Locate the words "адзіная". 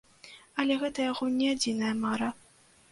1.53-1.95